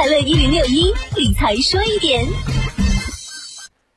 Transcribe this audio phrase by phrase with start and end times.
[0.00, 2.26] 快乐一零六一理财说一点。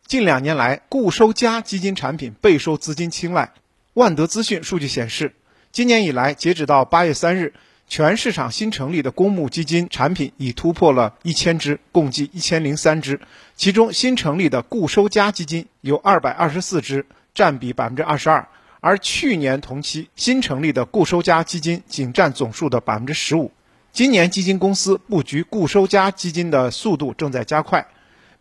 [0.06, 3.54] 近两年来，固收加基金产品备受资金青睐。
[3.94, 5.34] 万德资讯数据显示，
[5.71, 7.54] 今年以来，截止到八月三日，
[7.88, 13.22] 全市场新成立的公募基金产品已突破了一千只，共计一千零三只。
[13.56, 18.45] 其中，新成立的固收加基金有二百二十四只，占比百分之二十二。
[18.81, 23.54] 而去年同期新成立的固收加基金仅占总数的百分之十五。
[23.94, 27.85] 今年基金公司布局固收加基金的速度正在加快。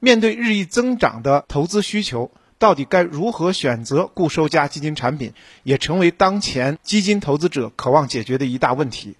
[0.01, 9.16] 面对日益增长的投资需求，到底该如何选择固收加基金产品，也成为当前基金投资者渴望解决的一大问题。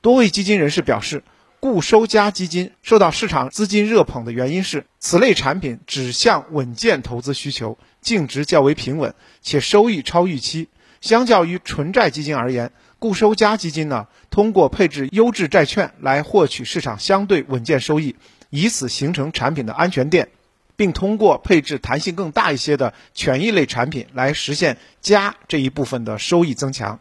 [0.00, 1.24] 多位基金人士表示，
[1.58, 7.76] 固收加基金受到市场资金热捧的原因是，此类产品指向稳健投资需求。
[8.00, 10.68] 净值较为平稳，且收益超预期。
[11.02, 18.14] 相较于纯债基金而言，固收加基金呢，通过配置优质债券来获取市场相对稳健收益，
[18.50, 20.28] 以此形成产品的安全垫，
[20.76, 27.00] 并通过配置弹性更大一些的权益类产品来实现加这一部分的收益增强。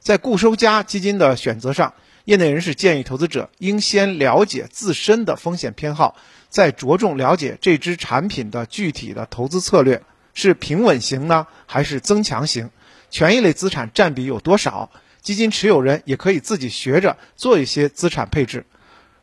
[0.00, 1.92] 在固收加基金的选择上，
[2.24, 6.16] 业内人士建议投资者应先了解自身的风险偏好，
[6.48, 10.02] 再着重了解这支产品的具体的投资策略。
[10.32, 12.70] 是平稳型呢，还是增强型？
[13.10, 14.90] 权益类资产占比有多少？
[15.22, 18.64] 基金持有人也可以自己学着做一些资产配置。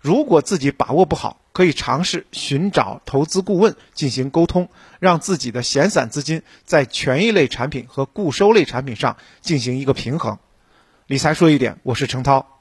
[0.02, 4.68] 如果自己把握不好，可以尝试寻找投资顾问进行沟通，
[5.00, 10.40] 让自己的闲散资金在权益类产品和固收类产品上进行一个平衡。
[11.08, 12.53] 理财说一点，我是程涛。